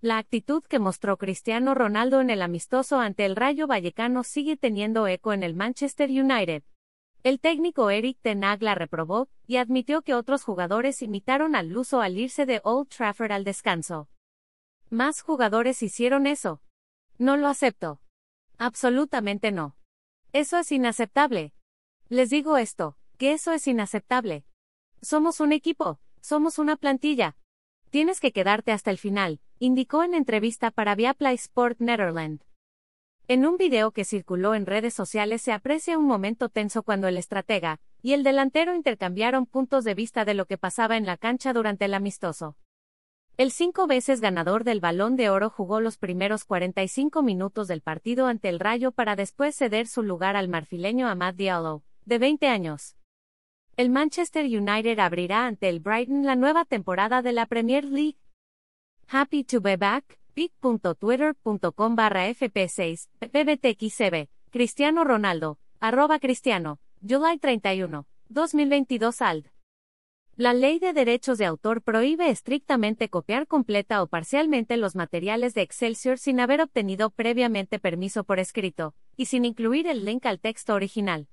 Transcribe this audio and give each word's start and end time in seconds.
La 0.00 0.18
actitud 0.18 0.62
que 0.62 0.78
mostró 0.78 1.16
Cristiano 1.16 1.74
Ronaldo 1.74 2.20
en 2.20 2.30
el 2.30 2.40
amistoso 2.42 3.00
ante 3.00 3.24
el 3.24 3.34
Rayo 3.34 3.66
Vallecano 3.66 4.22
sigue 4.22 4.56
teniendo 4.56 5.08
eco 5.08 5.32
en 5.32 5.42
el 5.42 5.54
Manchester 5.54 6.08
United. 6.08 6.62
El 7.24 7.40
técnico 7.40 7.90
Eric 7.90 8.16
Ten 8.22 8.44
Hag 8.44 8.62
la 8.62 8.76
reprobó 8.76 9.28
y 9.48 9.56
admitió 9.56 10.02
que 10.02 10.14
otros 10.14 10.44
jugadores 10.44 11.02
imitaron 11.02 11.56
al 11.56 11.70
luso 11.70 12.00
al 12.00 12.16
irse 12.16 12.46
de 12.46 12.60
Old 12.62 12.88
Trafford 12.90 13.32
al 13.32 13.42
descanso. 13.42 14.08
Más 14.88 15.20
jugadores 15.20 15.82
hicieron 15.82 16.28
eso. 16.28 16.62
No 17.18 17.36
lo 17.36 17.48
acepto. 17.48 18.00
Absolutamente 18.56 19.50
no. 19.50 19.76
Eso 20.32 20.58
es 20.58 20.70
inaceptable. 20.70 21.52
Les 22.08 22.30
digo 22.30 22.56
esto, 22.56 22.96
que 23.16 23.32
eso 23.32 23.50
es 23.52 23.66
inaceptable. 23.66 24.44
Somos 25.02 25.40
un 25.40 25.52
equipo, 25.52 25.98
somos 26.20 26.60
una 26.60 26.76
plantilla. 26.76 27.36
Tienes 27.90 28.20
que 28.20 28.32
quedarte 28.32 28.72
hasta 28.72 28.90
el 28.90 28.98
final, 28.98 29.40
indicó 29.58 30.02
en 30.02 30.12
entrevista 30.12 30.70
para 30.70 30.94
Viaplay 30.94 31.36
Sport 31.36 31.80
Netherlands. 31.80 32.44
En 33.28 33.46
un 33.46 33.56
video 33.56 33.92
que 33.92 34.04
circuló 34.04 34.54
en 34.54 34.66
redes 34.66 34.92
sociales 34.92 35.40
se 35.40 35.52
aprecia 35.52 35.96
un 35.96 36.04
momento 36.04 36.50
tenso 36.50 36.82
cuando 36.82 37.08
el 37.08 37.16
estratega 37.16 37.80
y 38.02 38.12
el 38.12 38.24
delantero 38.24 38.74
intercambiaron 38.74 39.46
puntos 39.46 39.84
de 39.84 39.94
vista 39.94 40.26
de 40.26 40.34
lo 40.34 40.44
que 40.44 40.58
pasaba 40.58 40.98
en 40.98 41.06
la 41.06 41.16
cancha 41.16 41.54
durante 41.54 41.86
el 41.86 41.94
amistoso. 41.94 42.58
El 43.38 43.52
cinco 43.52 43.86
veces 43.86 44.20
ganador 44.20 44.64
del 44.64 44.80
Balón 44.80 45.16
de 45.16 45.30
Oro 45.30 45.48
jugó 45.48 45.80
los 45.80 45.96
primeros 45.96 46.44
45 46.44 47.22
minutos 47.22 47.68
del 47.68 47.80
partido 47.80 48.26
ante 48.26 48.50
el 48.50 48.60
Rayo 48.60 48.92
para 48.92 49.16
después 49.16 49.56
ceder 49.56 49.86
su 49.86 50.02
lugar 50.02 50.36
al 50.36 50.48
marfileño 50.48 51.08
Amad 51.08 51.34
Diallo, 51.34 51.82
de 52.04 52.18
20 52.18 52.48
años. 52.48 52.97
El 53.78 53.90
Manchester 53.90 54.44
United 54.44 54.98
abrirá 54.98 55.46
ante 55.46 55.68
el 55.68 55.78
Brighton 55.78 56.26
la 56.26 56.34
nueva 56.34 56.64
temporada 56.64 57.22
de 57.22 57.32
la 57.32 57.46
Premier 57.46 57.84
League. 57.84 58.18
Happy 59.06 59.44
to 59.44 59.60
be 59.60 59.76
back 59.76 60.18
pic.twitter.com 60.34 61.94
barra 61.94 62.28
fp6, 62.28 63.08
ppbtxcb, 63.20 64.28
Cristiano 64.50 65.04
Ronaldo, 65.04 65.60
arroba 65.78 66.18
Cristiano, 66.18 66.80
July 67.08 67.38
31, 67.38 68.04
2022 68.30 69.22
ALD. 69.22 69.46
La 70.34 70.54
ley 70.54 70.80
de 70.80 70.92
derechos 70.92 71.38
de 71.38 71.46
autor 71.46 71.80
prohíbe 71.80 72.30
estrictamente 72.30 73.08
copiar 73.08 73.46
completa 73.46 74.02
o 74.02 74.08
parcialmente 74.08 74.76
los 74.76 74.96
materiales 74.96 75.54
de 75.54 75.62
Excelsior 75.62 76.18
sin 76.18 76.40
haber 76.40 76.62
obtenido 76.62 77.10
previamente 77.10 77.78
permiso 77.78 78.24
por 78.24 78.40
escrito, 78.40 78.96
y 79.16 79.26
sin 79.26 79.44
incluir 79.44 79.86
el 79.86 80.04
link 80.04 80.26
al 80.26 80.40
texto 80.40 80.74
original. 80.74 81.28